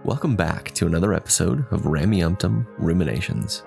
[0.00, 3.62] Welcome back to another episode of Rameumptom Ruminations.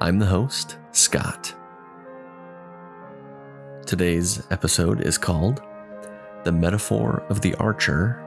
[0.00, 1.54] I'm the host, Scott.
[3.84, 5.60] Today's episode is called
[6.44, 8.24] The Metaphor of the Archer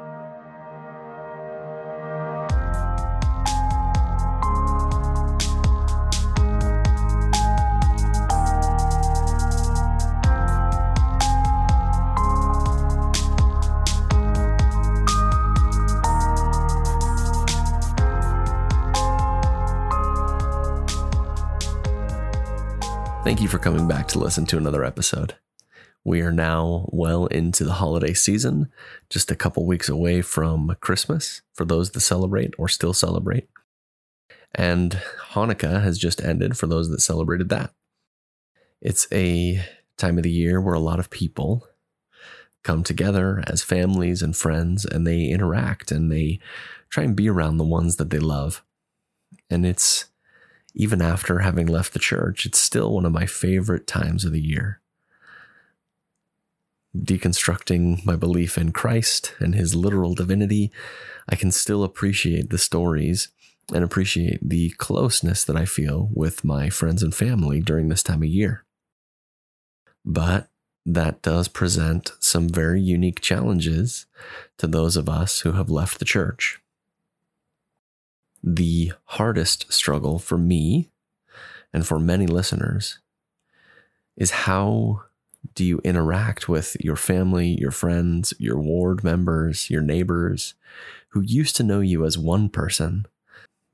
[23.65, 25.33] coming back to listen to another episode.
[26.03, 28.71] We are now well into the holiday season,
[29.09, 33.47] just a couple weeks away from Christmas for those that celebrate or still celebrate.
[34.53, 35.01] And
[35.31, 37.71] Hanukkah has just ended for those that celebrated that.
[38.83, 39.65] It's a
[39.97, 41.67] time of the year where a lot of people
[42.63, 46.39] come together as families and friends and they interact and they
[46.91, 48.63] try and be around the ones that they love.
[49.49, 50.05] And it's
[50.75, 54.41] even after having left the church, it's still one of my favorite times of the
[54.41, 54.81] year.
[56.95, 60.71] Deconstructing my belief in Christ and his literal divinity,
[61.29, 63.29] I can still appreciate the stories
[63.73, 68.21] and appreciate the closeness that I feel with my friends and family during this time
[68.21, 68.65] of year.
[70.03, 70.49] But
[70.85, 74.05] that does present some very unique challenges
[74.57, 76.59] to those of us who have left the church
[78.45, 80.91] the hardest struggle for me
[81.73, 82.99] and for many listeners
[84.15, 85.01] is how
[85.55, 90.53] do you interact with your family, your friends, your ward members, your neighbors
[91.09, 93.07] who used to know you as one person,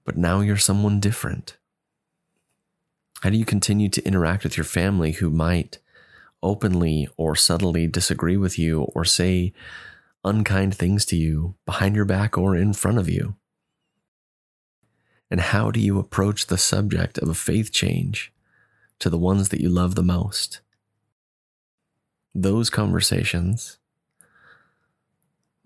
[0.05, 1.57] but now you're someone different?
[3.21, 5.79] How do you continue to interact with your family who might
[6.41, 9.51] openly or subtly disagree with you or say
[10.23, 13.35] unkind things to you behind your back or in front of you?
[15.31, 18.33] And how do you approach the subject of a faith change
[18.99, 20.59] to the ones that you love the most?
[22.35, 23.77] Those conversations,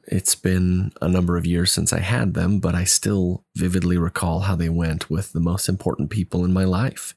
[0.07, 4.41] it's been a number of years since I had them, but I still vividly recall
[4.41, 7.15] how they went with the most important people in my life.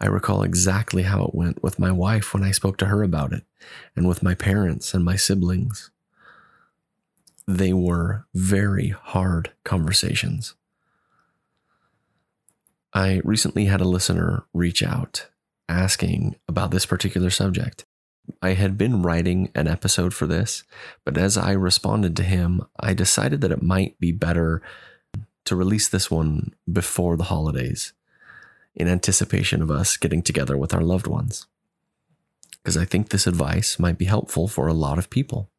[0.00, 3.32] I recall exactly how it went with my wife when I spoke to her about
[3.32, 3.44] it,
[3.94, 5.92] and with my parents and my siblings.
[7.46, 10.56] They were very hard conversations.
[12.94, 15.26] I recently had a listener reach out
[15.68, 17.84] asking about this particular subject.
[18.40, 20.62] I had been writing an episode for this,
[21.04, 24.62] but as I responded to him, I decided that it might be better
[25.44, 27.92] to release this one before the holidays
[28.74, 31.46] in anticipation of us getting together with our loved ones.
[32.62, 35.50] Because I think this advice might be helpful for a lot of people.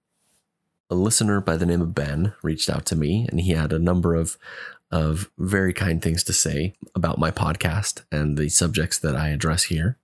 [0.90, 3.80] A listener by the name of Ben reached out to me and he had a
[3.80, 4.38] number of
[4.92, 9.64] of very kind things to say about my podcast and the subjects that I address
[9.64, 9.98] here.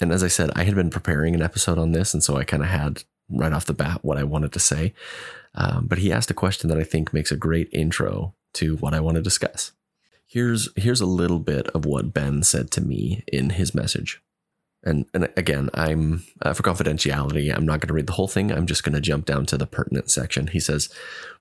[0.00, 2.44] And as I said, I had been preparing an episode on this, and so I
[2.44, 4.94] kind of had right off the bat what I wanted to say.
[5.54, 8.94] Um, but he asked a question that I think makes a great intro to what
[8.94, 9.72] I want to discuss.
[10.26, 14.22] Here's here's a little bit of what Ben said to me in his message.
[14.82, 18.50] And, and again, I'm uh, for confidentiality, I'm not going to read the whole thing.
[18.50, 20.46] I'm just going to jump down to the pertinent section.
[20.46, 20.88] He says,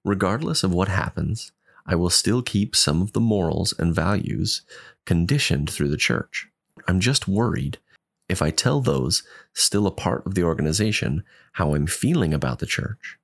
[0.04, 1.52] regardless of what happens,
[1.86, 4.64] I will still keep some of the morals and values
[5.06, 6.48] conditioned through the church.
[6.88, 7.80] I'm just worried
[8.28, 9.24] if I tell those
[9.54, 11.24] still a part of the organization
[11.54, 13.18] how I'm feeling about the church,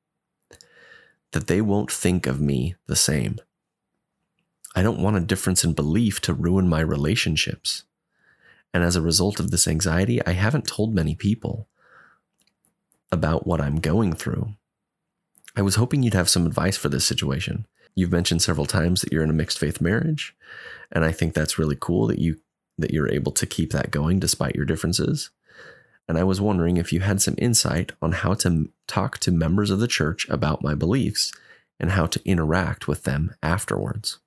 [1.32, 3.38] that they won't think of me the same.
[4.76, 7.84] I don't want a difference in belief to ruin my relationships.
[8.76, 11.70] And as a result of this anxiety, I haven't told many people
[13.10, 14.50] about what I'm going through.
[15.56, 17.68] I was hoping you'd have some advice for this situation.
[17.96, 20.36] You've mentioned several times that you're in a mixed faith marriage,
[20.92, 22.42] and I think that's really cool that you
[22.78, 25.30] that you're able to keep that going despite your differences.
[26.10, 29.70] And I was wondering if you had some insight on how to talk to members
[29.70, 31.32] of the church about my beliefs
[31.80, 34.20] and how to interact with them afterwards.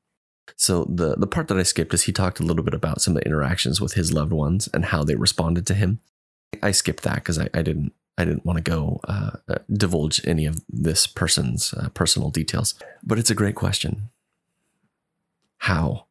[0.57, 3.17] So the the part that I skipped is he talked a little bit about some
[3.17, 6.01] of the interactions with his loved ones and how they responded to him.
[6.63, 10.21] I skipped that because I, I didn't I didn't want to go uh, uh, divulge
[10.27, 12.75] any of this person's uh, personal details,
[13.05, 14.11] but it's a great question.
[15.59, 16.07] How?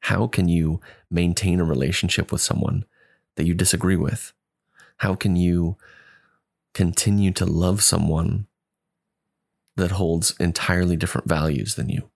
[0.00, 0.80] How can you
[1.10, 2.84] maintain a relationship with someone
[3.36, 4.32] that you disagree with?
[4.98, 5.76] How can you
[6.74, 8.46] continue to love someone
[9.76, 12.10] that holds entirely different values than you?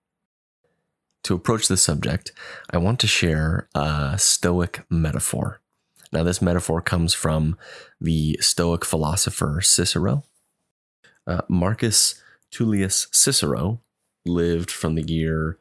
[1.23, 2.31] To approach this subject,
[2.71, 5.61] I want to share a Stoic metaphor.
[6.11, 7.57] Now, this metaphor comes from
[7.99, 10.23] the Stoic philosopher Cicero.
[11.27, 13.79] Uh, Marcus Tullius Cicero
[14.25, 15.57] lived from the year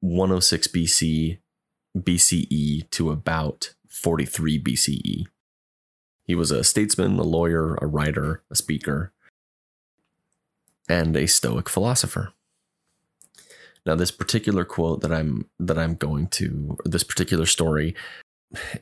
[0.00, 1.38] 106 BC,
[1.96, 5.26] BCE to about 43 BCE.
[6.24, 9.12] He was a statesman, a lawyer, a writer, a speaker,
[10.88, 12.32] and a Stoic philosopher.
[13.84, 17.94] Now, this particular quote that I'm that I'm going to, this particular story,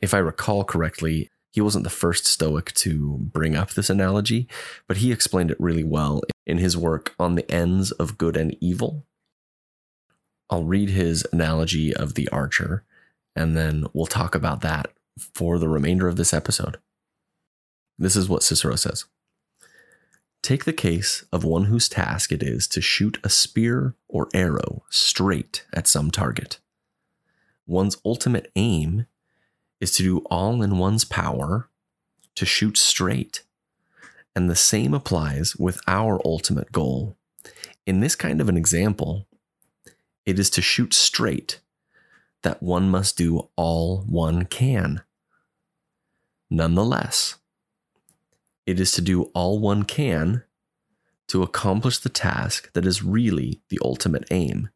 [0.01, 4.47] if I recall correctly, he wasn't the first Stoic to bring up this analogy,
[4.87, 8.55] but he explained it really well in his work on the ends of good and
[8.61, 9.05] evil.
[10.49, 12.83] I'll read his analogy of the archer,
[13.35, 16.77] and then we'll talk about that for the remainder of this episode.
[17.97, 19.05] This is what Cicero says
[20.41, 24.83] Take the case of one whose task it is to shoot a spear or arrow
[24.89, 26.59] straight at some target.
[27.67, 29.05] One's ultimate aim
[29.79, 31.69] is to do all in one's power
[32.35, 33.43] to shoot straight.
[34.35, 37.17] And the same applies with our ultimate goal.
[37.85, 39.27] In this kind of an example,
[40.25, 41.59] it is to shoot straight
[42.41, 45.01] that one must do all one can.
[46.49, 47.35] Nonetheless,
[48.65, 50.43] it is to do all one can
[51.27, 54.69] to accomplish the task that is really the ultimate aim.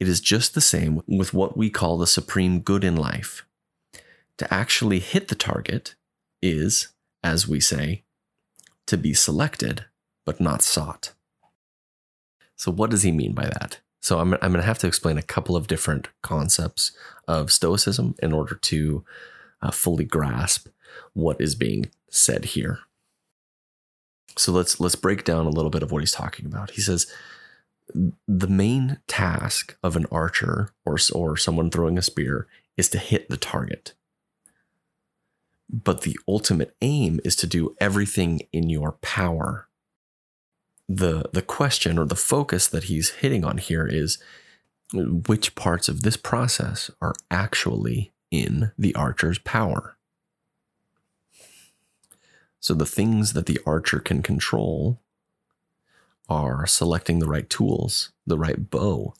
[0.00, 3.44] It is just the same with what we call the supreme good in life
[4.38, 5.94] to actually hit the target
[6.42, 6.88] is,
[7.22, 8.02] as we say,
[8.86, 9.84] to be selected
[10.24, 11.12] but not sought.
[12.56, 13.78] So, what does he mean by that?
[14.00, 16.90] So, I'm, I'm going to have to explain a couple of different concepts
[17.28, 19.04] of Stoicism in order to
[19.60, 20.66] uh, fully grasp
[21.12, 22.80] what is being said here.
[24.36, 26.70] So let's let's break down a little bit of what he's talking about.
[26.70, 27.06] He says
[28.26, 32.46] the main task of an archer or or someone throwing a spear
[32.76, 33.94] is to hit the target.
[35.68, 39.68] But the ultimate aim is to do everything in your power.
[40.88, 44.18] The, the question or the focus that he's hitting on here is
[44.92, 49.96] which parts of this process are actually in the archer's power.
[52.62, 55.00] So the things that the archer can control
[56.28, 59.14] are selecting the right tools, the right bow,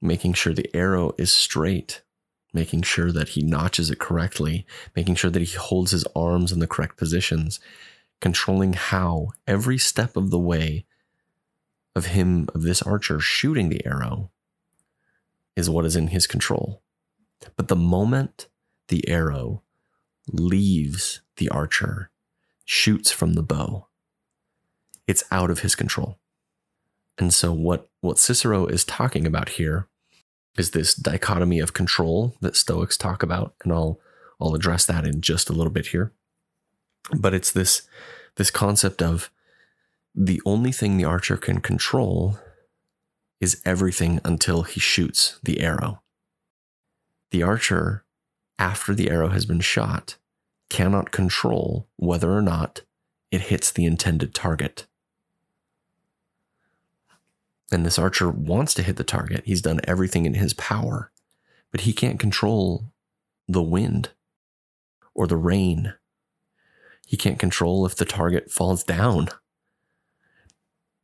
[0.00, 2.02] making sure the arrow is straight,
[2.54, 4.64] making sure that he notches it correctly,
[4.94, 7.58] making sure that he holds his arms in the correct positions,
[8.20, 10.86] controlling how every step of the way
[11.96, 14.30] of him, of this archer shooting the arrow,
[15.56, 16.80] is what is in his control.
[17.56, 18.46] But the moment
[18.86, 19.64] the arrow
[20.28, 22.10] leaves the archer,
[22.64, 23.88] shoots from the bow,
[25.06, 26.18] it's out of his control.
[27.18, 29.88] And so, what, what Cicero is talking about here
[30.56, 34.00] is this dichotomy of control that Stoics talk about, and I'll
[34.40, 36.12] I'll address that in just a little bit here.
[37.16, 37.82] But it's this
[38.36, 39.30] this concept of
[40.14, 42.38] the only thing the archer can control
[43.40, 46.02] is everything until he shoots the arrow.
[47.30, 48.04] The archer,
[48.58, 50.16] after the arrow has been shot,
[50.72, 52.80] cannot control whether or not
[53.30, 54.86] it hits the intended target.
[57.70, 59.42] And this archer wants to hit the target.
[59.44, 61.12] He's done everything in his power,
[61.70, 62.86] but he can't control
[63.46, 64.12] the wind
[65.12, 65.92] or the rain.
[67.06, 69.28] He can't control if the target falls down.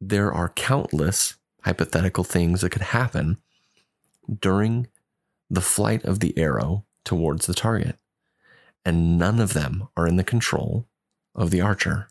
[0.00, 1.34] There are countless
[1.64, 3.36] hypothetical things that could happen
[4.40, 4.86] during
[5.50, 7.98] the flight of the arrow towards the target,
[8.84, 10.86] and none of them are in the control
[11.34, 12.08] of the archer.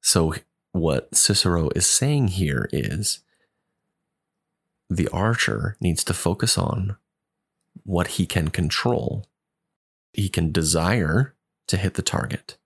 [0.00, 0.34] So,
[0.72, 3.20] what Cicero is saying here is
[4.88, 6.96] the archer needs to focus on
[7.84, 9.26] what he can control.
[10.12, 11.34] He can desire
[11.66, 12.56] to hit the target,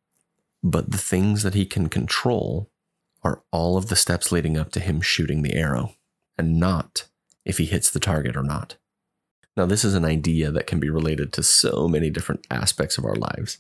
[0.62, 2.71] but the things that he can control
[3.23, 5.95] are all of the steps leading up to him shooting the arrow
[6.37, 7.07] and not
[7.45, 8.77] if he hits the target or not.
[9.57, 13.05] Now, this is an idea that can be related to so many different aspects of
[13.05, 13.59] our lives.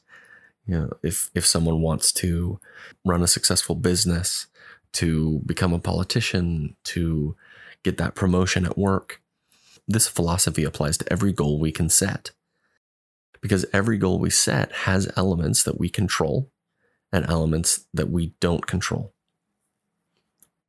[0.66, 2.60] You know, if if someone wants to
[3.04, 4.46] run a successful business,
[4.92, 7.34] to become a politician, to
[7.82, 9.20] get that promotion at work.
[9.88, 12.30] This philosophy applies to every goal we can set.
[13.40, 16.50] Because every goal we set has elements that we control
[17.12, 19.12] and elements that we don't control.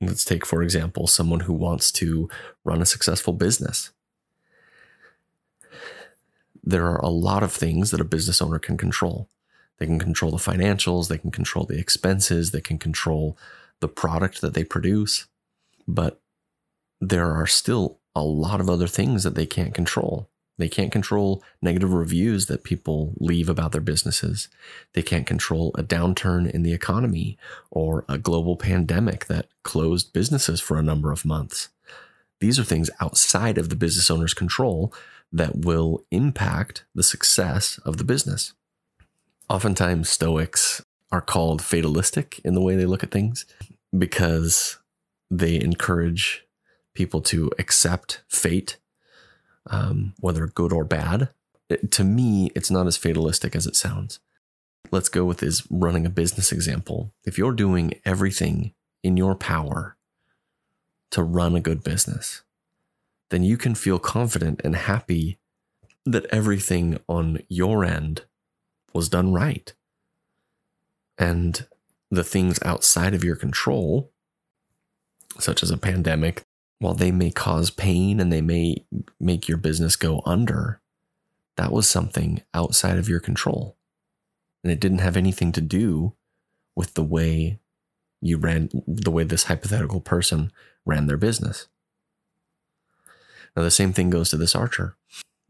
[0.02, 2.30] Let's take, for example, someone who wants to
[2.66, 3.92] run a successful business.
[6.64, 9.30] There are a lot of things that a business owner can control.
[9.80, 13.38] They can control the financials, they can control the expenses, they can control
[13.80, 15.28] the product that they produce.
[15.88, 16.22] But
[17.02, 20.30] there are still a lot of other things that they can't control.
[20.58, 24.50] They can't control negative reviews that people leave about their businesses.
[24.94, 27.38] They can't control a downturn in the economy
[27.72, 31.70] or a global pandemic that closed businesses for a number of months.
[32.40, 34.94] These are things outside of the business owner's control
[35.34, 38.54] that will impact the success of the business.
[39.50, 43.46] Oftentimes, Stoics are called fatalistic in the way they look at things
[43.98, 44.78] because
[45.30, 46.46] they encourage
[46.94, 48.78] people to accept fate
[49.70, 51.30] um, whether good or bad.
[51.70, 54.20] It, to me, it's not as fatalistic as it sounds.
[54.92, 57.12] Let's go with this running a business example.
[57.26, 59.98] If you're doing everything in your power
[61.12, 62.44] to run a good business,
[63.34, 65.40] then you can feel confident and happy
[66.06, 68.26] that everything on your end
[68.94, 69.74] was done right.
[71.18, 71.66] And
[72.12, 74.12] the things outside of your control,
[75.40, 76.46] such as a pandemic
[76.78, 78.86] while they may cause pain and they may
[79.20, 80.80] make your business go under,
[81.58, 83.78] that was something outside of your control.
[84.64, 86.14] And it didn't have anything to do
[86.76, 87.60] with the way
[88.22, 90.52] you ran, the way this hypothetical person
[90.86, 91.68] ran their business.
[93.56, 94.96] Now, the same thing goes to this archer.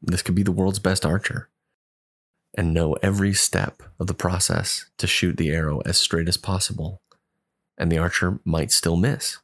[0.01, 1.49] This could be the world's best archer
[2.55, 7.01] and know every step of the process to shoot the arrow as straight as possible.
[7.77, 9.39] And the archer might still miss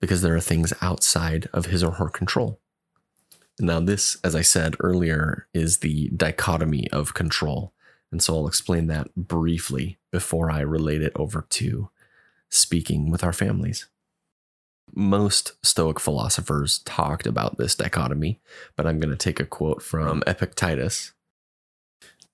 [0.00, 2.58] because there are things outside of his or her control.
[3.58, 7.74] Now, this, as I said earlier, is the dichotomy of control.
[8.10, 11.90] And so I'll explain that briefly before I relate it over to
[12.48, 13.86] speaking with our families.
[14.94, 18.40] Most Stoic philosophers talked about this dichotomy,
[18.76, 21.12] but I'm going to take a quote from Epictetus.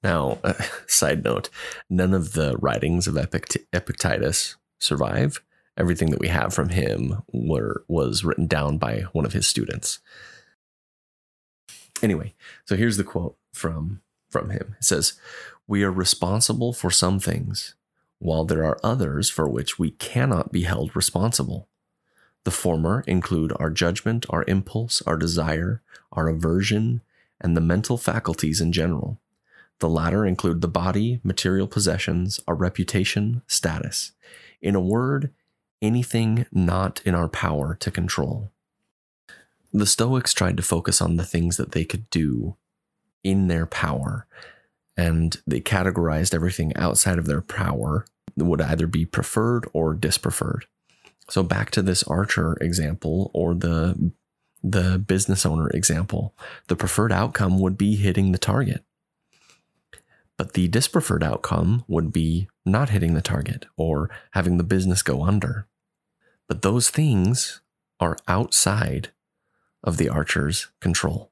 [0.02, 0.54] Now, uh,
[0.86, 1.50] side note,
[1.90, 5.42] none of the writings of Epict- Epictetus survive,
[5.76, 9.98] everything that we have from him were was written down by one of his students.
[12.02, 12.34] Anyway,
[12.66, 14.76] so here's the quote from from him.
[14.78, 15.14] It says,
[15.66, 17.74] "We are responsible for some things,
[18.18, 21.68] while there are others for which we cannot be held responsible.
[22.46, 27.02] The former include our judgment, our impulse, our desire, our aversion,
[27.40, 29.18] and the mental faculties in general.
[29.80, 34.12] The latter include the body, material possessions, our reputation, status.
[34.62, 35.32] In a word,
[35.82, 38.52] anything not in our power to control.
[39.72, 42.54] The Stoics tried to focus on the things that they could do
[43.24, 44.28] in their power,
[44.96, 50.66] and they categorized everything outside of their power would either be preferred or dispreferred.
[51.28, 54.12] So back to this archer example or the
[54.62, 56.34] the business owner example,
[56.66, 58.84] the preferred outcome would be hitting the target.
[60.36, 65.22] But the dispreferred outcome would be not hitting the target or having the business go
[65.22, 65.66] under.
[66.48, 67.60] But those things
[68.00, 69.10] are outside
[69.82, 71.30] of the archer's control.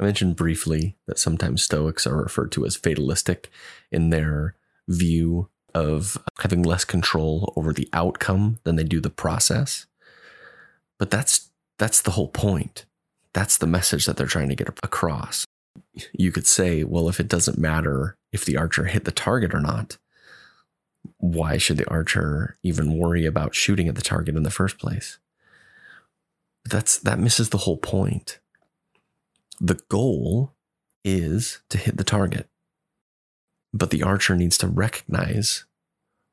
[0.00, 3.50] I mentioned briefly that sometimes Stoics are referred to as fatalistic
[3.92, 4.56] in their
[4.88, 9.86] view of having less control over the outcome than they do the process.
[10.98, 12.86] But that's that's the whole point.
[13.32, 15.44] That's the message that they're trying to get across.
[16.12, 19.60] You could say, well, if it doesn't matter if the archer hit the target or
[19.60, 19.98] not,
[21.18, 25.18] why should the archer even worry about shooting at the target in the first place?
[26.64, 28.38] That's that misses the whole point.
[29.60, 30.52] The goal
[31.04, 32.48] is to hit the target.
[33.74, 35.64] But the archer needs to recognize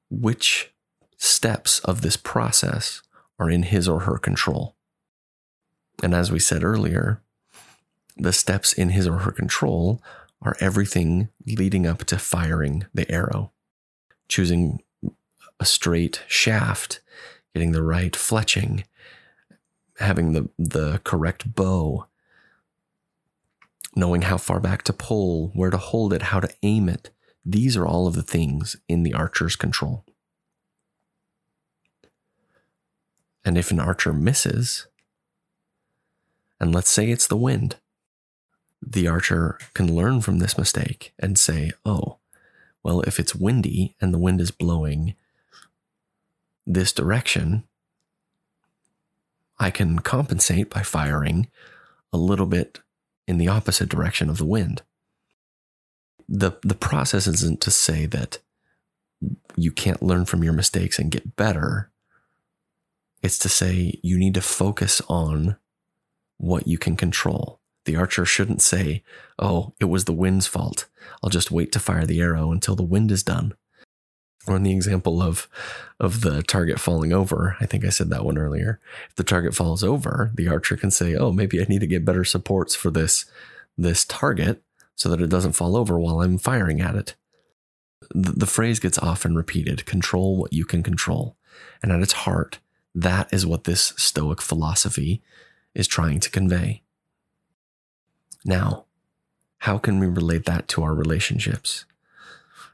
[0.10, 0.72] which
[1.18, 3.02] steps of this process
[3.38, 4.76] are in his or her control.
[6.02, 7.22] And as we said earlier,
[8.16, 10.02] the steps in his or her control
[10.42, 13.52] are everything leading up to firing the arrow
[14.32, 14.82] choosing
[15.60, 17.02] a straight shaft,
[17.54, 18.86] getting the right fletching,
[19.98, 22.08] having the, the correct bow,
[23.94, 27.12] knowing how far back to pull, where to hold it, how to aim it.
[27.44, 30.06] These are all of the things in the archer's control.
[33.44, 34.88] And if an archer misses,
[36.60, 37.78] and let's say it's the wind,
[38.82, 42.18] the archer can learn from this mistake and say, oh,
[42.84, 45.16] well, if it's windy and the wind is blowing
[46.66, 47.64] this direction,
[49.60, 51.48] I can compensate by firing
[52.14, 52.80] a little bit
[53.28, 54.82] in the opposite direction of the wind.
[56.34, 58.40] The, the process isn't to say that
[59.58, 61.92] you can't learn from your mistakes and get better.
[63.22, 65.58] It's to say you need to focus on
[66.38, 67.60] what you can control.
[67.86, 69.04] The archer shouldn't say,
[69.38, 70.88] Oh, it was the wind's fault.
[71.22, 73.54] I'll just wait to fire the arrow until the wind is done.
[74.48, 75.50] Or in the example of
[76.00, 78.80] of the target falling over, I think I said that one earlier.
[79.10, 82.06] If the target falls over, the archer can say, "Oh, maybe I need to get
[82.06, 83.26] better supports for this
[83.78, 84.64] this target
[84.96, 87.16] so that it doesn't fall over while I'm firing at it."
[88.14, 91.38] The, the phrase gets often repeated, control what you can control.
[91.82, 92.60] And at its heart,
[92.94, 95.22] that is what this Stoic philosophy
[95.74, 96.82] is trying to convey.
[98.44, 98.86] Now,
[99.60, 101.86] how can we relate that to our relationships?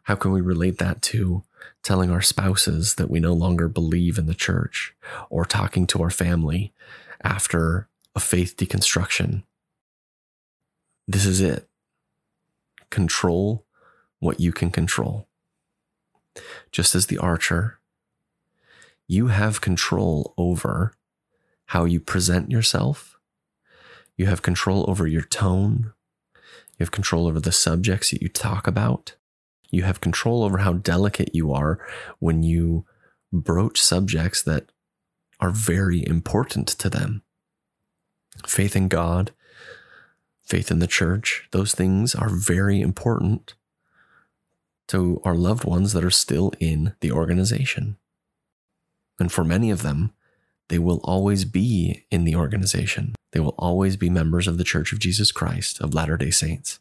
[0.03, 1.43] How can we relate that to
[1.83, 4.95] telling our spouses that we no longer believe in the church
[5.29, 6.73] or talking to our family
[7.21, 9.43] after a faith deconstruction?
[11.07, 11.66] This is it.
[12.89, 13.65] Control
[14.19, 15.27] what you can control.
[16.71, 17.79] Just as the archer,
[19.07, 20.93] you have control over
[21.67, 23.17] how you present yourself.
[24.15, 25.93] You have control over your tone.
[26.35, 29.15] You have control over the subjects that you talk about.
[29.69, 31.79] You have control over how delicate you are
[32.19, 32.85] when you
[33.33, 34.71] broach subjects that
[35.39, 37.21] are very important to them.
[38.45, 39.31] Faith in God,
[40.47, 43.53] faith in the church, those things are very important
[44.87, 47.97] to our loved ones that are still in the organization.
[49.19, 50.13] And for many of them,
[50.69, 53.15] they will always be in the organization.
[53.31, 56.79] They will always be members of the Church of Jesus Christ of Latter day Saints.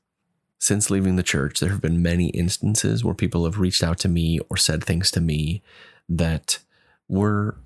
[0.58, 4.08] Since leaving the church, there have been many instances where people have reached out to
[4.08, 5.62] me or said things to me
[6.08, 6.60] that
[7.08, 7.58] were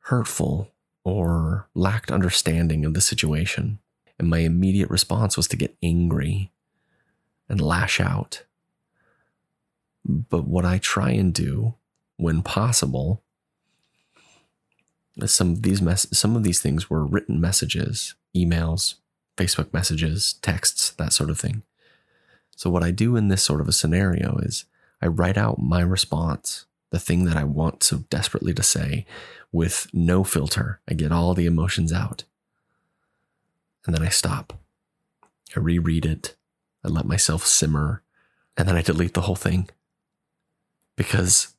[0.00, 0.70] hurtful
[1.04, 3.78] or lacked understanding of the situation.
[4.24, 6.50] And my immediate response was to get angry
[7.46, 8.44] and lash out.
[10.02, 11.74] But what I try and do
[12.16, 13.22] when possible
[15.26, 15.82] some of these
[16.16, 18.94] some of these things were written messages, emails,
[19.36, 21.62] Facebook messages, texts, that sort of thing.
[22.56, 24.64] So what I do in this sort of a scenario is
[25.02, 29.04] I write out my response, the thing that I want so desperately to say
[29.52, 30.80] with no filter.
[30.88, 32.24] I get all the emotions out.
[33.86, 34.52] And then I stop.
[35.56, 36.36] I reread it.
[36.84, 38.02] I let myself simmer
[38.56, 39.68] and then I delete the whole thing.
[40.96, 41.54] Because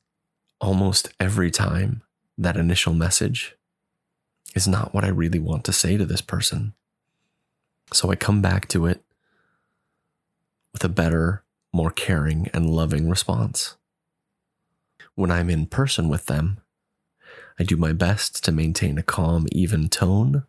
[0.60, 2.02] almost every time
[2.38, 3.56] that initial message
[4.54, 6.72] is not what I really want to say to this person.
[7.92, 9.02] So I come back to it
[10.72, 13.76] with a better, more caring, and loving response.
[15.14, 16.60] When I'm in person with them,
[17.58, 20.44] I do my best to maintain a calm, even tone,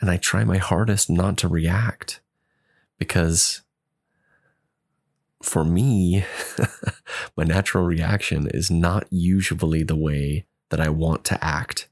[0.00, 2.20] and I try my hardest not to react
[2.98, 3.62] because
[5.42, 6.24] for me,
[7.36, 11.88] my natural reaction is not usually the way that I want to act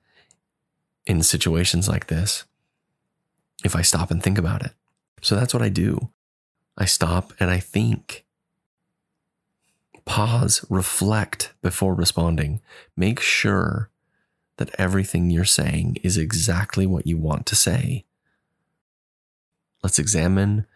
[1.07, 2.45] in situations like this
[3.65, 4.73] if I stop and think about it.
[5.23, 6.11] So that's what I do.
[6.77, 8.25] I stop and I think.
[10.05, 12.61] Pause, reflect before responding.
[12.97, 13.91] Make sure
[14.59, 18.05] that everything you're saying is exactly what you want to say.
[19.83, 20.67] Let's examine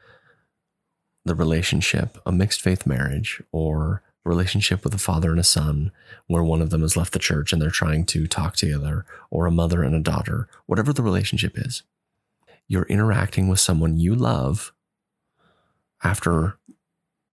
[1.25, 5.91] the relationship, a mixed faith marriage, or relationship with a father and a son
[6.27, 9.47] where one of them has left the church and they're trying to talk together, or
[9.47, 11.83] a mother and a daughter, whatever the relationship is,
[12.69, 14.73] you're interacting with someone you love
[16.05, 16.59] after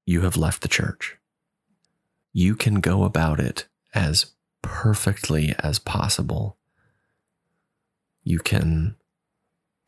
[0.05, 1.17] you have left the church.
[2.33, 4.33] You can go about it as
[4.67, 6.57] perfectly as possible.
[8.25, 8.97] You can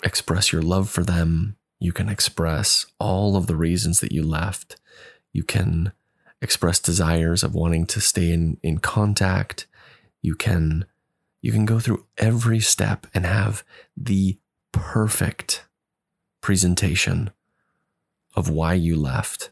[0.03, 1.57] express your love for them.
[1.79, 4.77] You can express all of the reasons that you left.
[5.33, 5.91] You can
[6.41, 9.67] express desires of wanting to stay in, in contact.
[10.21, 10.85] You can
[11.41, 13.63] you can go through every step and have
[13.95, 14.37] the
[14.71, 15.65] perfect
[16.41, 17.31] presentation
[18.33, 19.51] of why you left.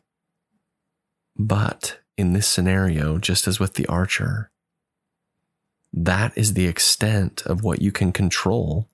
[1.37, 4.51] But in this scenario, just as with the archer,
[5.93, 8.87] that is the extent of what you can control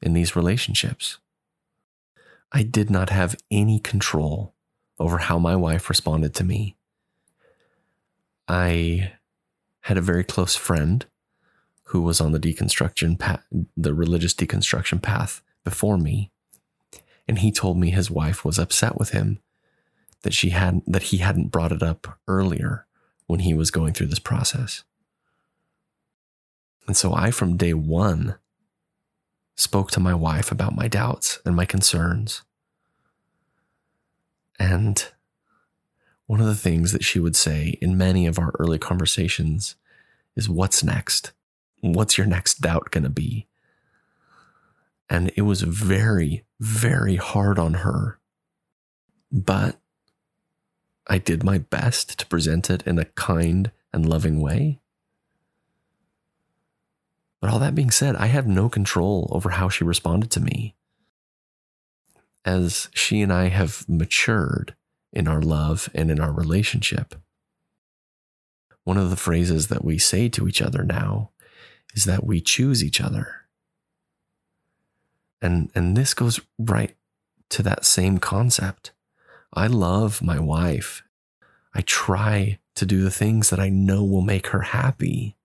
[0.00, 1.18] in these relationships.
[2.50, 4.54] I did not have any control
[4.98, 6.76] over how my wife responded to me.
[8.48, 9.12] I
[9.82, 11.06] had a very close friend
[11.84, 13.44] who was on the deconstruction path,
[13.76, 16.30] the religious deconstruction path before me,
[17.28, 19.38] and he told me his wife was upset with him
[20.22, 22.86] that she had that he hadn't brought it up earlier
[23.26, 24.84] when he was going through this process.
[26.86, 28.36] And so I from day 1
[29.56, 32.42] spoke to my wife about my doubts and my concerns.
[34.58, 35.06] And
[36.26, 39.76] one of the things that she would say in many of our early conversations
[40.36, 41.32] is, What's next?
[41.80, 43.48] What's your next doubt going to be?
[45.10, 48.18] And it was very, very hard on her.
[49.30, 49.78] But
[51.06, 54.80] I did my best to present it in a kind and loving way.
[57.42, 60.76] But all that being said, I have no control over how she responded to me.
[62.44, 64.76] As she and I have matured
[65.12, 67.16] in our love and in our relationship,
[68.84, 71.30] one of the phrases that we say to each other now
[71.94, 73.42] is that we choose each other.
[75.40, 76.94] And, and this goes right
[77.50, 78.92] to that same concept.
[79.52, 81.02] I love my wife.
[81.74, 85.36] I try to do the things that I know will make her happy.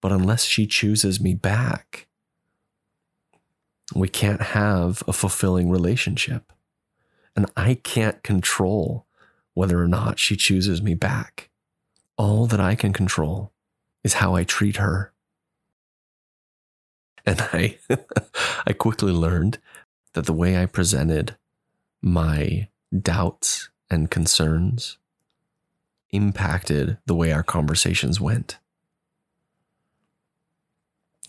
[0.00, 2.06] But unless she chooses me back,
[3.94, 6.52] we can't have a fulfilling relationship.
[7.34, 9.06] And I can't control
[9.54, 11.50] whether or not she chooses me back.
[12.16, 13.52] All that I can control
[14.02, 15.12] is how I treat her.
[17.24, 17.78] And I,
[18.66, 19.58] I quickly learned
[20.14, 21.36] that the way I presented
[22.00, 24.98] my doubts and concerns
[26.10, 28.58] impacted the way our conversations went.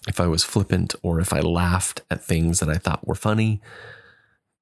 [0.07, 3.61] If I was flippant or if I laughed at things that I thought were funny,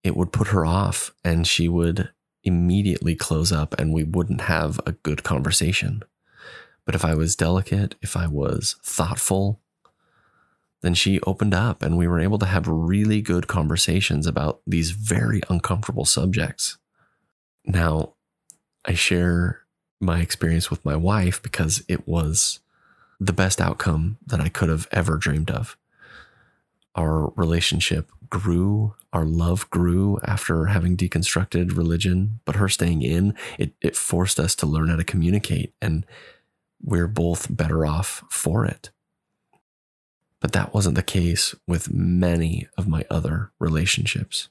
[0.03, 2.09] it would put her off and she would
[2.43, 6.03] immediately close up and we wouldn't have a good conversation.
[6.85, 9.61] But if I was delicate, if I was thoughtful,
[10.81, 14.91] then she opened up and we were able to have really good conversations about these
[14.91, 16.77] very uncomfortable subjects.
[17.65, 18.13] Now,
[18.85, 19.61] I share
[19.99, 22.59] my experience with my wife because it was
[23.19, 25.77] the best outcome that I could have ever dreamed of.
[26.95, 33.73] Our relationship grew, our love grew after having deconstructed religion, but her staying in, it,
[33.81, 36.05] it forced us to learn how to communicate, and
[36.81, 38.91] we're both better off for it.
[40.39, 44.49] But that wasn't the case with many of my other relationships.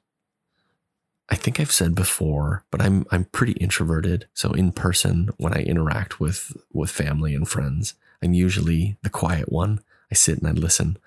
[1.28, 4.28] I think I've said before, but I'm I'm pretty introverted.
[4.34, 9.50] So in person, when I interact with with family and friends, I'm usually the quiet
[9.50, 9.80] one.
[10.10, 10.98] I sit and I listen.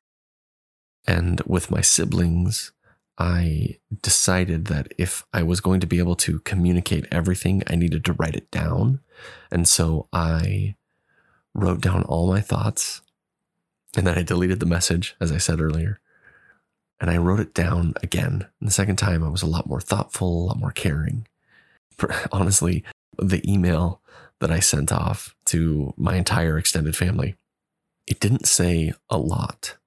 [1.06, 2.71] And with my siblings,
[3.17, 8.03] I decided that if I was going to be able to communicate everything, I needed
[8.06, 8.99] to write it down.
[9.49, 10.75] And so I
[11.53, 13.01] wrote down all my thoughts
[13.95, 15.99] and then I deleted the message, as I said earlier.
[16.99, 18.47] And I wrote it down again.
[18.60, 21.27] And the second time, I was a lot more thoughtful, a lot more caring.
[22.31, 22.83] Honestly,
[23.17, 24.01] the email
[24.39, 27.36] that I sent off to my entire extended family,
[28.07, 29.77] it didn't say a lot.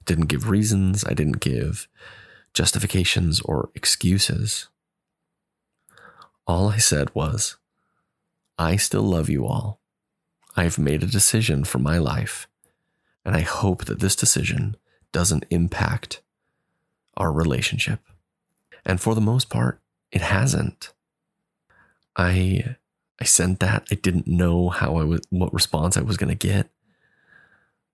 [0.00, 1.04] It didn't give reasons.
[1.04, 1.88] I didn't give
[2.52, 4.68] justifications or excuses.
[6.46, 7.56] All I said was,
[8.58, 9.80] I still love you all.
[10.56, 12.46] I've made a decision for my life,
[13.24, 14.76] and I hope that this decision
[15.10, 16.22] doesn't impact
[17.16, 18.00] our relationship.
[18.84, 20.92] And for the most part, it hasn't.
[22.16, 22.76] I
[23.20, 23.86] I sent that.
[23.90, 26.70] I didn't know how I was what response I was going to get.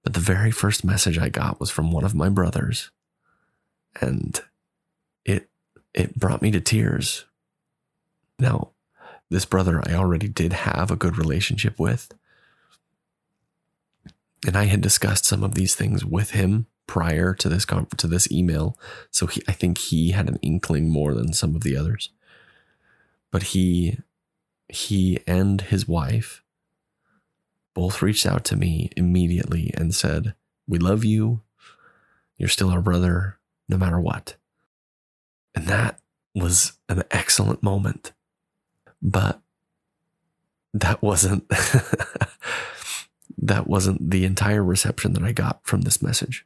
[0.03, 2.91] But the very first message I got was from one of my brothers.
[4.01, 4.41] And
[5.25, 5.49] it
[5.95, 7.27] it brought me to tears.
[8.39, 8.71] Now,
[9.29, 12.13] this brother I already did have a good relationship with.
[14.47, 18.33] And I had discussed some of these things with him prior to this to this
[18.33, 18.77] email,
[19.13, 22.11] so he, I think he had an inkling more than some of the others.
[23.31, 23.99] But he
[24.69, 26.43] he and his wife
[27.75, 30.35] both reached out to me immediately and said,
[30.67, 31.43] "We love you.
[32.37, 34.35] You're still our brother no matter what."
[35.55, 36.01] And that
[36.35, 38.11] was an excellent moment.
[39.01, 39.41] But
[40.75, 41.49] that wasn't
[43.39, 46.45] that wasn't the entire reception that I got from this message.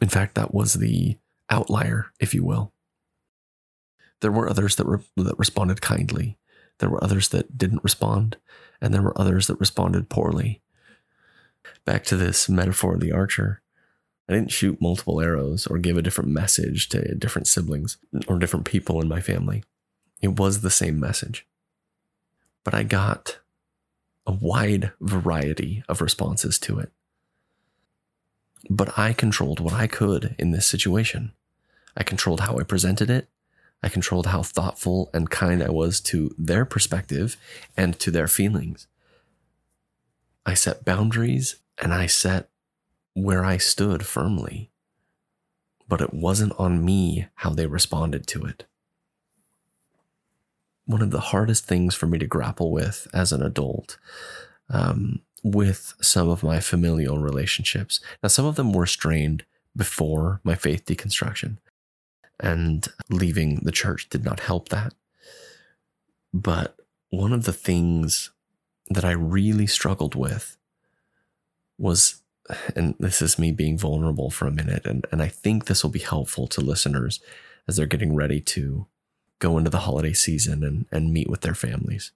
[0.00, 2.72] In fact, that was the outlier, if you will.
[4.20, 6.38] There were others that, re- that responded kindly.
[6.78, 8.36] There were others that didn't respond,
[8.80, 10.62] and there were others that responded poorly.
[11.84, 13.62] Back to this metaphor of the archer.
[14.28, 18.64] I didn't shoot multiple arrows or give a different message to different siblings or different
[18.64, 19.64] people in my family.
[20.22, 21.46] It was the same message.
[22.64, 23.40] But I got
[24.26, 26.92] a wide variety of responses to it.
[28.68, 31.32] But I controlled what I could in this situation.
[31.96, 33.28] I controlled how I presented it.
[33.82, 37.36] I controlled how thoughtful and kind I was to their perspective
[37.76, 38.86] and to their feelings.
[40.44, 42.50] I set boundaries and I set
[43.14, 44.70] where I stood firmly.
[45.88, 48.66] But it wasn't on me how they responded to it.
[50.84, 53.98] One of the hardest things for me to grapple with as an adult
[54.68, 58.00] um, with some of my familial relationships.
[58.22, 59.44] Now, some of them were strained
[59.76, 61.58] before my faith deconstruction,
[62.38, 64.94] and leaving the church did not help that.
[66.32, 66.76] But
[67.10, 68.30] one of the things
[68.88, 70.56] that I really struggled with
[71.78, 72.22] was,
[72.74, 75.90] and this is me being vulnerable for a minute, and, and I think this will
[75.90, 77.20] be helpful to listeners
[77.68, 78.86] as they're getting ready to
[79.38, 82.12] go into the holiday season and, and meet with their families.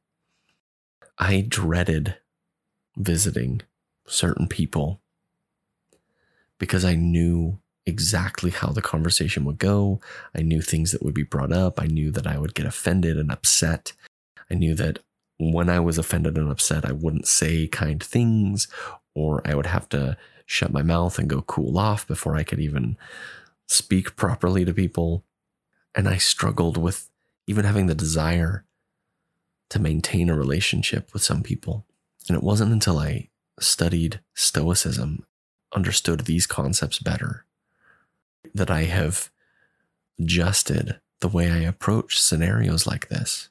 [1.18, 2.16] I dreaded
[2.96, 3.62] visiting
[4.06, 5.00] certain people
[6.58, 10.00] because I knew exactly how the conversation would go.
[10.34, 11.80] I knew things that would be brought up.
[11.80, 13.92] I knew that I would get offended and upset.
[14.50, 15.00] I knew that
[15.38, 18.68] when I was offended and upset, I wouldn't say kind things,
[19.14, 22.60] or I would have to shut my mouth and go cool off before I could
[22.60, 22.96] even
[23.66, 25.24] speak properly to people.
[25.94, 27.10] And I struggled with
[27.46, 28.64] even having the desire
[29.70, 31.84] to maintain a relationship with some people.
[32.28, 33.28] And it wasn't until I
[33.60, 35.26] studied Stoicism,
[35.74, 37.44] understood these concepts better,
[38.54, 39.30] that I have
[40.18, 43.48] adjusted the way I approach scenarios like this.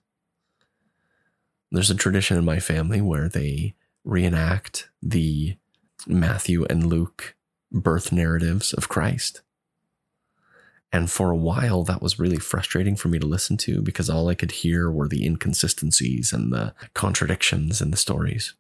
[1.72, 5.58] There's a tradition in my family where they reenact the
[6.06, 7.36] Matthew and Luke
[7.72, 9.42] birth narratives of Christ.
[10.92, 14.30] And for a while, that was really frustrating for me to listen to because all
[14.30, 18.54] I could hear were the inconsistencies and the contradictions in the stories.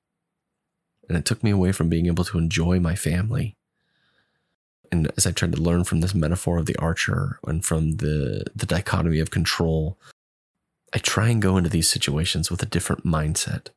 [1.07, 3.55] And it took me away from being able to enjoy my family.
[4.91, 8.45] And as I tried to learn from this metaphor of the archer and from the,
[8.55, 9.97] the dichotomy of control,
[10.93, 13.69] I try and go into these situations with a different mindset.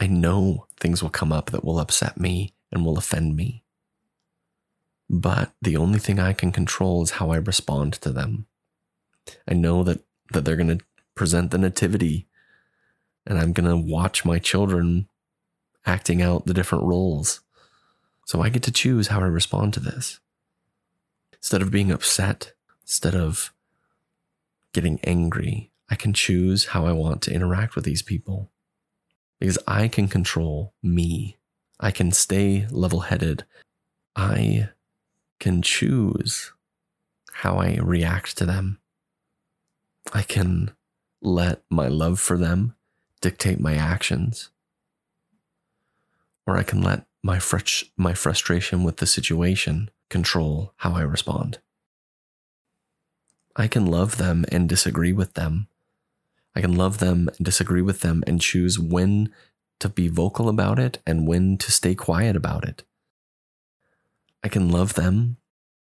[0.00, 3.62] I know things will come up that will upset me and will offend me.
[5.10, 8.46] But the only thing I can control is how I respond to them.
[9.46, 10.00] I know that,
[10.32, 12.26] that they're going to present the nativity
[13.26, 15.08] and I'm going to watch my children
[15.86, 17.40] acting out the different roles.
[18.26, 20.20] So I get to choose how I respond to this.
[21.34, 23.52] Instead of being upset, instead of
[24.72, 28.50] getting angry, I can choose how I want to interact with these people
[29.38, 31.36] because I can control me.
[31.80, 33.44] I can stay level headed.
[34.14, 34.68] I
[35.40, 36.52] can choose
[37.32, 38.78] how I react to them.
[40.12, 40.70] I can
[41.20, 42.76] let my love for them
[43.20, 44.51] dictate my actions.
[46.46, 51.58] Or I can let my, fr- my frustration with the situation control how I respond.
[53.56, 55.68] I can love them and disagree with them.
[56.54, 59.32] I can love them and disagree with them and choose when
[59.80, 62.84] to be vocal about it and when to stay quiet about it.
[64.44, 65.38] I can love them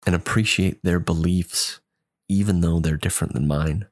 [0.04, 1.80] and appreciate their beliefs,
[2.28, 3.86] even though they're different than mine.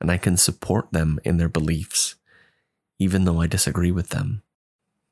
[0.00, 2.14] And I can support them in their beliefs,
[3.00, 4.43] even though I disagree with them,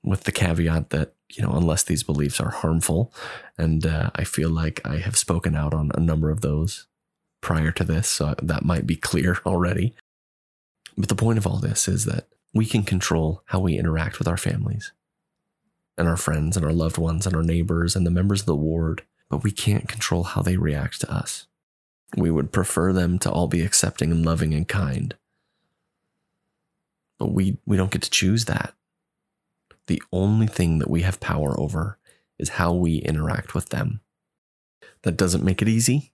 [0.04, 3.12] with the caveat that, you know, unless these beliefs are harmful,
[3.56, 6.86] and uh, I feel like I have spoken out on a number of those
[7.40, 9.94] prior to this, so that might be clear already.
[10.96, 14.28] But the point of all this is that we can control how we interact with
[14.28, 14.92] our families
[15.96, 18.56] and our friends and our loved ones and our neighbors and the members of the
[18.56, 21.46] ward, but we can't control how they react to us.
[22.16, 25.14] We would prefer them to all be accepting and loving and kind.
[27.18, 28.74] But we, we don't get to choose that.
[29.86, 31.98] The only thing that we have power over
[32.38, 34.00] is how we interact with them.
[35.02, 36.12] That doesn't make it easy,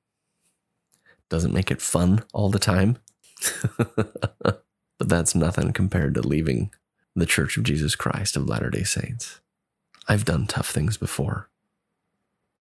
[1.28, 2.98] doesn't make it fun all the time.
[3.76, 4.64] but
[4.98, 6.70] that's nothing compared to leaving
[7.14, 9.40] the Church of Jesus Christ of Latter day Saints.
[10.08, 11.50] I've done tough things before,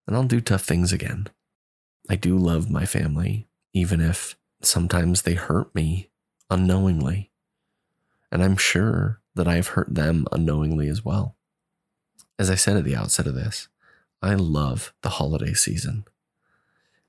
[0.06, 1.28] and I'll do tough things again.
[2.10, 6.10] I do love my family, even if sometimes they hurt me
[6.50, 7.30] unknowingly.
[8.30, 11.34] And I'm sure that I've hurt them unknowingly as well.
[12.38, 13.68] As I said at the outset of this,
[14.20, 16.04] I love the holiday season.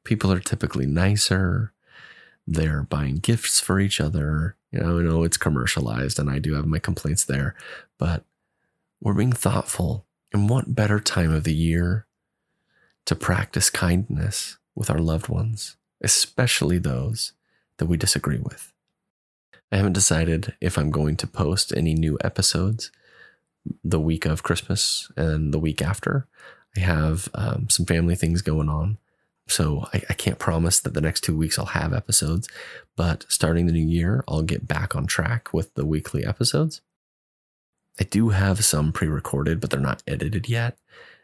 [0.03, 1.73] People are typically nicer.
[2.47, 4.55] They're buying gifts for each other.
[4.71, 7.55] You know, I know it's commercialized and I do have my complaints there,
[7.97, 8.23] but
[9.01, 12.05] we're being thoughtful and what better time of the year
[13.05, 17.33] to practice kindness with our loved ones, especially those
[17.77, 18.71] that we disagree with?
[19.71, 22.91] I haven't decided if I'm going to post any new episodes
[23.83, 26.27] the week of Christmas and the week after.
[26.75, 28.97] I have um, some family things going on.
[29.47, 32.47] So I, I, can't promise that the next two weeks I'll have episodes,
[32.95, 36.81] but starting the new year, I'll get back on track with the weekly episodes.
[37.99, 40.77] I do have some pre recorded, but they're not edited yet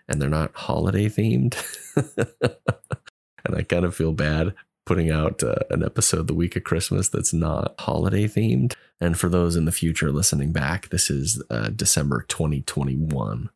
[0.07, 1.55] and they're not holiday themed.
[3.45, 4.55] and I kind of feel bad
[4.85, 8.73] putting out uh, an episode the week of Christmas that's not holiday themed.
[9.01, 13.49] And for those in the future listening back, this is uh, December 2021.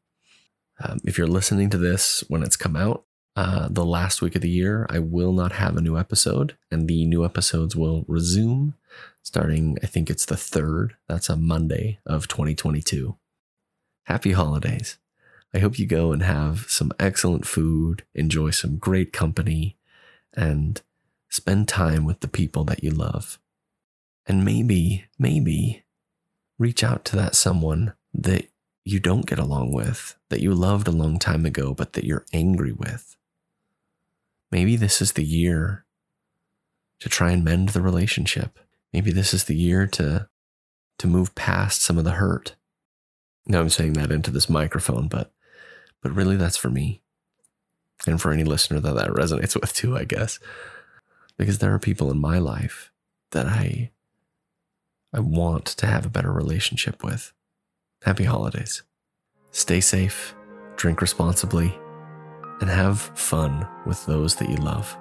[0.81, 4.41] Um, if you're listening to this when it's come out, uh, the last week of
[4.41, 8.73] the year, I will not have a new episode, and the new episodes will resume
[9.23, 10.95] starting, I think it's the third.
[11.07, 13.15] That's a Monday of 2022.
[14.05, 14.97] Happy holidays.
[15.53, 19.77] I hope you go and have some excellent food, enjoy some great company,
[20.35, 20.81] and
[21.29, 23.39] spend time with the people that you love.
[24.25, 25.83] And maybe, maybe
[26.57, 28.47] reach out to that someone that
[28.85, 32.25] you don't get along with, that you loved a long time ago, but that you're
[32.33, 33.15] angry with.
[34.51, 35.85] Maybe this is the year
[36.99, 38.59] to try and mend the relationship.
[38.93, 40.27] Maybe this is the year to
[40.97, 42.55] to move past some of the hurt.
[43.47, 45.31] Now I'm saying that into this microphone, but
[46.01, 47.01] but really that's for me.
[48.07, 50.39] And for any listener that that resonates with too, I guess.
[51.39, 52.91] Because there are people in my life
[53.31, 53.89] that I
[55.11, 57.33] I want to have a better relationship with.
[58.03, 58.83] Happy holidays.
[59.51, 60.35] Stay safe,
[60.75, 61.73] drink responsibly,
[62.61, 64.95] and have fun with those that you love.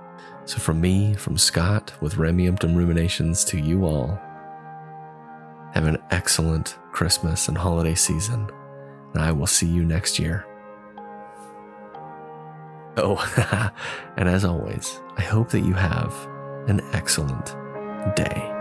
[0.46, 4.18] So, from me, from Scott with Rameumptom Ruminations to you all,
[5.74, 8.48] have an excellent Christmas and holiday season,
[9.12, 10.47] and I will see you next year.
[13.00, 13.70] Oh,
[14.16, 16.12] and as always, I hope that you have
[16.66, 17.54] an excellent
[18.16, 18.57] day.